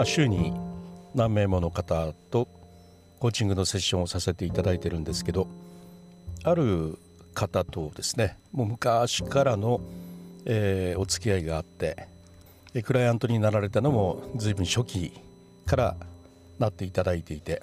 [0.00, 0.54] まあ、週に
[1.14, 2.48] 何名もの方と
[3.18, 5.46] コーチングのセッションをさせていただいてるんですけど
[6.42, 6.98] ある
[7.34, 9.82] 方とですねもう昔からの、
[10.46, 12.06] えー、お付き合いがあって
[12.82, 15.12] クライアントになられたのも随分初期
[15.66, 15.96] から
[16.58, 17.62] なっていただいていて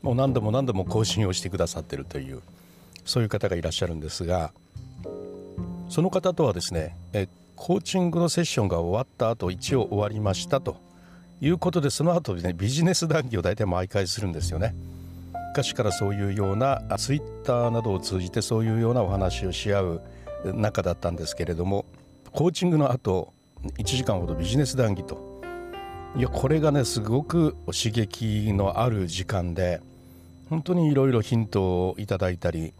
[0.00, 2.40] もう何度も何度も更新をしてくださってるという
[3.04, 4.52] そういう方がいらっしゃるんですが
[5.90, 10.87] その方とはですねえコーチングのセッションが終わった後一応終わりましたと。
[11.40, 14.74] いうことでその後でねビジネス談義を大体毎回するんですよね。
[15.50, 20.02] 昔からそういうようなツイッターなどを通じてそういうようなお話をし合う
[20.44, 21.84] 中だったんですけれども
[22.32, 23.32] コーチングの後
[23.78, 25.40] 1時間ほどビジネス談義と
[26.16, 29.80] いやこれがねすごく刺激のある時間で
[30.48, 32.72] 本当にいろいろヒントをいただいたり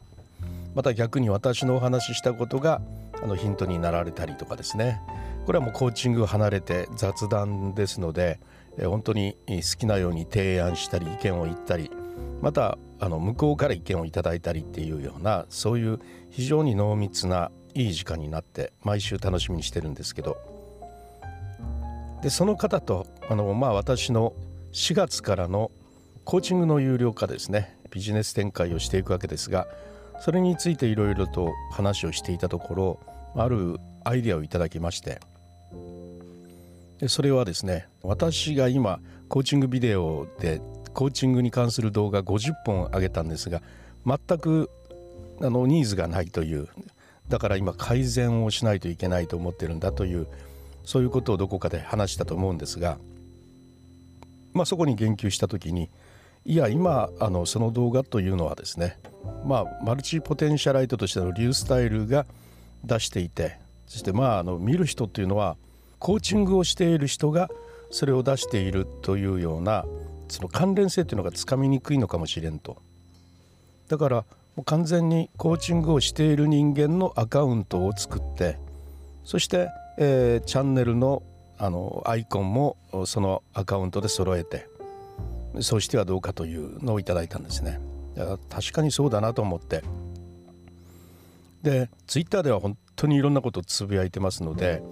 [0.74, 2.80] また逆に私のお話ししたことが
[3.22, 5.00] あのヒントになられたりとかですね
[5.46, 8.38] これはもうコーチング離れて雑談ですので
[8.86, 11.90] 本当に好きなように提案したり意見を言ったり
[12.40, 20.36] またあの向こうから意見をいただいたりっていうようなそういう非常に濃密ないい時間になって毎週楽しみにしてるんですけど。
[22.22, 24.32] でその方とあの、まあ、私の
[24.72, 25.70] 4月からの
[26.24, 27.78] コーチングの有料化ですね。
[27.90, 29.66] ビジネス展開をしていくわけですが
[30.20, 33.00] それについていろいろと話をしていたところ
[33.34, 35.20] あるアイデアをいただきまして
[37.00, 40.60] でそれはですね私が今コーチングビデオで
[40.94, 43.62] コーチングに関する動画50本上げたんですが
[44.04, 44.70] 全く
[45.40, 46.68] あのニーズがないという
[47.28, 50.26] だから今改善をしないといけないと思ってるんだという
[50.84, 52.98] そういうことをどこかで話したと思うんですが、
[54.54, 55.90] まあ、そこに言及した時に
[56.44, 58.98] いや今あのその動画というのはですね
[59.44, 62.26] まあマルチポテンシャライトとしてのリュースタイルが
[62.84, 65.56] 出していてそしてまああの見る人っていうのは
[65.98, 67.48] コーチングをしている人が
[67.90, 69.84] それを出しているというような
[70.28, 72.76] その関連性というのがつかみにくいのかもしれんと。
[73.88, 74.16] だから
[74.56, 78.58] もう完全にコーチングをしている人間のアカウントを作って
[79.24, 81.22] そして、えー、チャンネルの
[81.60, 84.68] あのアイコンもそのアカウントで揃えて
[85.60, 87.80] そうしてはどうかというのをいただいたんですね。
[88.48, 89.82] 確かにそうだなと思って。
[91.62, 94.82] でツイッターでは本当にいろんなことをつぶやいてますので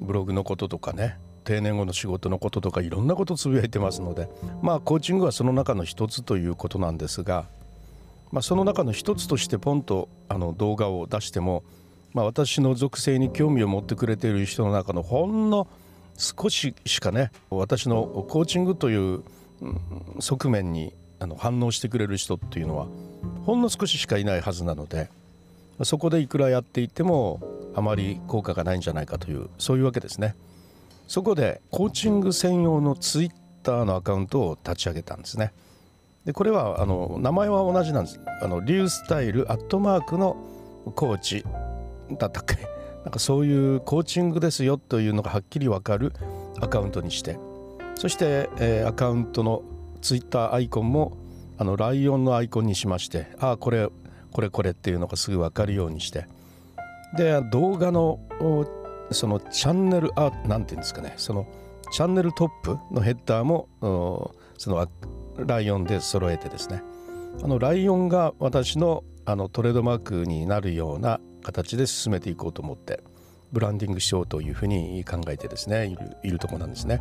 [0.00, 4.28] ブログのこととかね定年後の仕事のこととかいろんなことつぶやいてますので
[4.62, 7.46] まあコーチングはその中の一つということなんですが、
[8.32, 11.62] まあ、その中の一つとしてポンとあの動画を出しても、
[12.12, 15.68] まあ、私の属性に興味を持ってくれている人の中のほんの
[16.18, 19.22] 少ししかね私のコーチングという
[20.18, 22.86] 側面にあの反応してくれる人っていうのは
[23.44, 25.10] ほんの少ししかいないはずなので
[25.82, 27.40] そこでいくらやっていても
[27.76, 30.34] あまり効果がないんじゃないかというそういうわけですね。
[31.06, 33.30] そこでコーチング専用のツイッ
[33.62, 35.52] ターのアカウントを立ち上げたんですね。
[36.24, 38.20] でこれはあの名前は同じなんです。
[38.42, 40.36] あのリュースタイルアットマークの
[40.96, 41.44] コーチ
[42.18, 42.56] だったっけ？
[43.04, 46.12] なんかそういうコーチングですよというのがはっきりわかる
[46.60, 47.38] アカウントにして
[47.94, 49.62] そして、えー、アカウントの
[50.02, 51.16] ツイッターアイコンも
[51.56, 53.88] あのライオンのアイコンにしましてああこれ
[54.32, 56.26] これこれっていうのがすぐ分かるようにして
[57.16, 58.20] で動画の
[59.10, 61.14] そのチャンネルあなんていうんですかね。
[61.16, 61.46] その
[61.92, 63.68] チャンネルトップのヘッダーも
[64.58, 64.88] その
[65.36, 66.82] ライオンで揃えてですね。
[67.42, 73.02] あのライオンが私のあのトレードマークになるような形で進めていこうと思って
[73.52, 77.00] ブランディングしようというふうに考えてですねいるいるとこなんですね。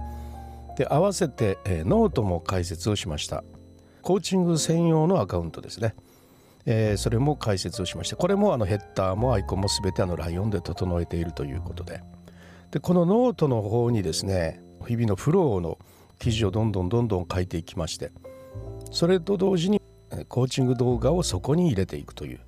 [0.77, 3.43] で合わせて、えー、ノートも開設をしました。
[4.01, 5.95] コーチング専用のアカウントですね、
[6.65, 12.01] えー、それも開設をしましてこれもあのヘッダーもアイコンも全てあのライオンで整えているということで。
[12.71, 15.77] でこのノートの方にですね日々のフローの
[16.19, 18.11] 記事をどんどんどんどん書いていきまして
[18.91, 19.81] それと同時に
[20.27, 22.39] コーチング動画をそこに入れていくという。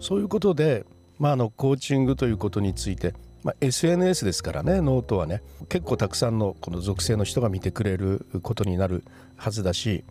[0.00, 0.86] そういうことで、
[1.18, 3.14] まあ、あのコーチングということについて
[3.44, 9.04] まあ、SNS ですからねノートはね結構たくさんのこの属性の人が見てくれることになる
[9.36, 10.04] はずだし、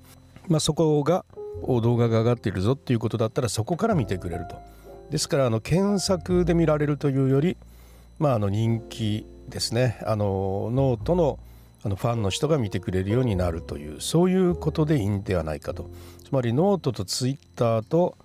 [0.47, 1.25] まあ、そこが
[1.61, 4.55] 動画が上がっているぞっていうことだったらそこから見てくれると。
[5.09, 7.57] ですからあの検索で見られるというより、
[8.19, 9.99] まあ、あの人気ですね。
[10.05, 11.39] あのノートの
[11.83, 15.89] あのファンの人が見てくれるようになるというそういうことでいいんではないかと。
[16.23, 18.17] つまりノートとツイッターと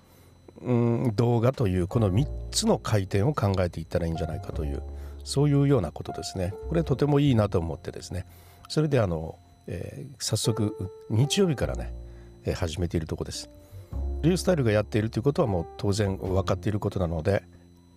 [0.61, 4.82] うん動画というこの3つの回転を考えていったらいいんじゃないかという
[5.25, 6.55] そういうようなことですね。
[6.69, 8.26] これとてもいいなと思ってですね。
[8.69, 11.93] それであの、えー、早速日曜日からね、
[12.55, 13.50] 始めているとこです
[14.23, 17.43] リュースタイルがやっているということはもう当然分かっていることなので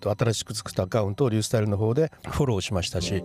[0.01, 3.23] 新しく作ったアカウントをリュースタイルの方でフォローしましたし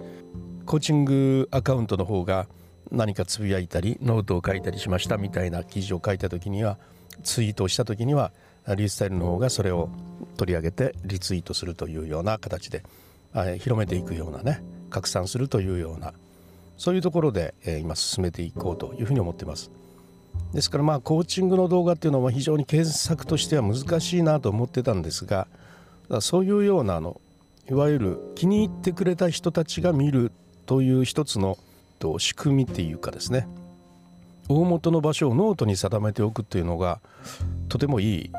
[0.67, 2.47] コーチングアカウントの方が
[2.91, 6.79] 何かつぶやいたりノートを書いたりしましたみたいな記事を書いた時には
[7.23, 8.33] ツイートをした時には
[8.67, 9.91] リュースタイルの方がそれを
[10.37, 12.83] 取り上げてリツイートするというような形で
[13.59, 16.13] 広めていくようなね拡散するというような
[16.77, 19.71] そういうところで今進めていこうというふうに思っています。
[20.53, 25.47] ですからまあコーチングの動画っていうのは非常に検索としては難しいなと思ってたんですが
[26.21, 27.21] そういうようなあの
[27.71, 30.33] いわゆる気に入ってくれた人たちが見る
[30.67, 31.57] という一つの
[32.19, 33.47] 仕組みっていうかですね
[34.49, 37.01] 大元の場所をノートに定めておくというのが
[37.69, 38.31] とてもいい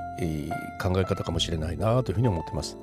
[0.81, 2.77] 考え方かもしれないなというふうに思ってます。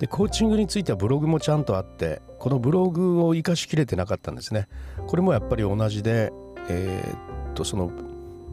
[0.00, 4.66] でコーチングについてはブログもちゃんとあってこのブログを生かしきれてなかったんですね。
[5.06, 6.32] これもやっぱり同じで、
[6.68, 7.92] えー、っとその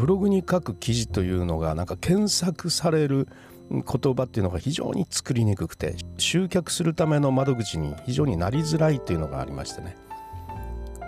[0.01, 3.27] ブログに書く記事というのがなんか検索される
[3.69, 9.95] 言葉っていうのが非常に作りにくくて集客するための窓口に非常になりづらいというのがありましてね。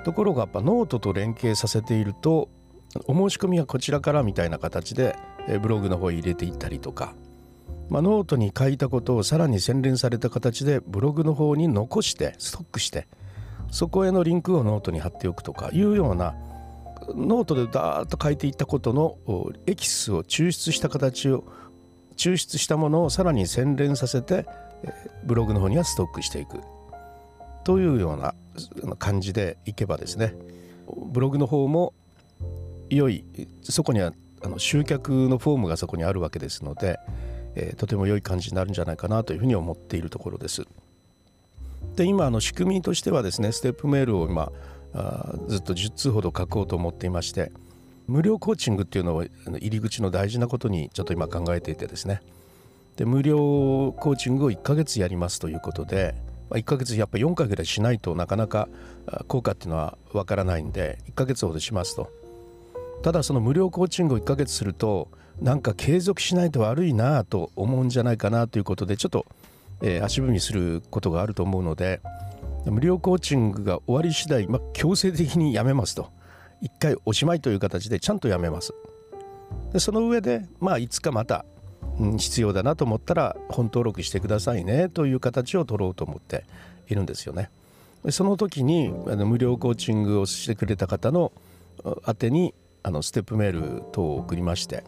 [0.06, 2.50] ところがやっぱノートと連携させていると
[3.08, 5.16] お申し込みはこちらからみたいな形で
[5.60, 7.16] ブログの方に入れていったりとか、
[7.90, 13.08] まあ、ノートに書いたことをさらに洗練された形でブログの方に残してストックして
[13.72, 16.36] そこへのリンクをノートに貼っておくとかいうような
[17.10, 19.18] ノートでダーッと書いていったことの
[19.66, 21.46] エキスを抽出した形を
[22.16, 24.46] 抽出したものをさらに洗練させて
[25.24, 26.60] ブログの方にはストックしていく
[27.64, 28.36] というような
[28.98, 30.36] 感じでいけばですね
[31.08, 31.94] ブログの方も
[32.90, 33.26] 良い
[33.64, 34.14] そこには
[34.44, 37.00] あの集客のフォームがそこにあるわけですので、
[37.56, 40.64] えー、とても良い感じになるんじゃないかなというふうに思っているところです。
[41.96, 44.52] で今あの仕組みとしてはですねステップメールを今
[45.48, 47.52] ずっと10通ほど書こうと思っていまして
[48.08, 52.22] 無料コーチングっていうのを入り口の大事なことにちょっと今考えていてですね。
[52.98, 53.38] で無料
[53.98, 56.14] コーチングを1ヶ月やりますということで
[56.52, 58.68] 1ヶ月やっぱ4回ぐらいしないとなかなか
[59.28, 62.12] 効果っていうのはわからないんで1ヶ月ほどしますと。
[63.02, 65.08] ただその無料コーチングを1ヶ月すると
[65.42, 69.26] なんか継続しないと悪いなと思うんじゃないかなということでちょっと、
[70.02, 72.00] 足踏みすることがあると思うので
[72.66, 76.12] 無料コーチングが終わり次第、まあ、強制的にやめますと。
[76.62, 78.74] 一回おしまいという形でちゃんとやめます。
[79.74, 81.46] でその上でまあいつかまた、
[82.00, 86.46] うん、必要だなと思ったら本登録してくださいねという形を取ろうと思って
[86.88, 87.50] いるんですよね。
[88.10, 91.32] その時にあの無料コーチングをしてくれた方の
[92.08, 94.84] 宛てにあのステップメール等を送りまして。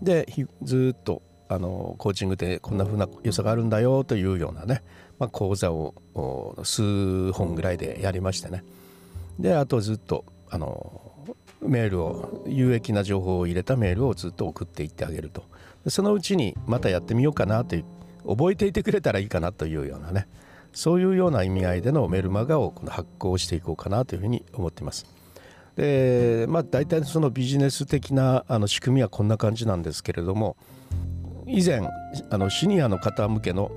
[0.00, 0.26] で
[0.62, 4.82] ずっとあのコーチングでこんな風な良さがあるんだよというようなね、
[5.22, 5.94] まあ、講座を
[6.64, 8.64] 数本ぐらいでやりましてね。
[9.38, 11.00] であとずっとあの
[11.60, 15.44] メールを有益な情報を入れたメールをずっと送っていってあげると。
[15.86, 17.84] そのうちにまたやってみようかなという
[18.26, 20.26] 覚えていてくれたらいいかなというようなね。
[20.72, 25.06] そういうような意味合いでのメルマガをこの発行していこうかなというふうに思っています。
[25.76, 30.56] でまあ大体そのビジネス的なあの仕組みはこんな感じなんですけれども
[31.46, 31.80] 以前
[32.28, 33.70] あのシニアの方向けの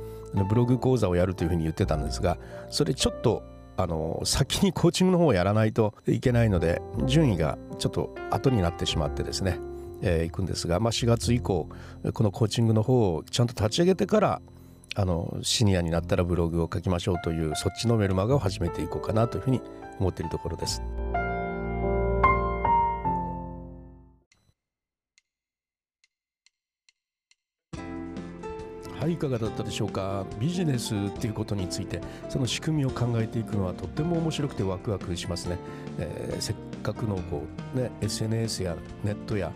[0.44, 2.38] ブログ講座をやるというふうに言ってたんですが
[2.70, 3.44] それちょっと
[3.78, 9.60] あの先にコーチングの方をやらないといけないので順位がちょっと後になってしまってですね、
[10.02, 11.68] えー、いくんですが、まあ、4月以降
[12.14, 14.42] このコーチングの方をちゃんと立ち上げてから
[14.98, 19.62] あのシニアになったらブログを書きましょうというそっちのメルマガを始めていこうかなというふうに
[20.00, 20.82] 思っているところです。
[29.05, 30.25] はいいかがだったでしょうか？
[30.39, 35.59] ビジネスっていうことについてその仕組みを考えていくのはとっても面白くてワクワクしますね、
[36.00, 37.43] えー、せっかくのこ
[37.75, 39.51] う、ね、SNS やネットや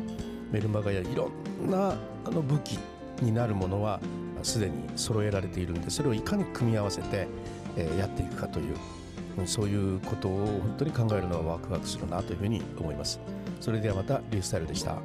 [0.52, 1.32] メルマガやいろ
[1.66, 2.78] んなあの武器
[3.24, 4.00] になるものは
[4.44, 7.28] すでに揃えられているんでそれをいかに組み合わせて、
[7.76, 8.76] え、やっていくかという
[9.48, 13.20] そういうことを本当に考えるのはワクワクするなというふうに思います。
[13.60, 14.98] それではまたリュースタイルでした。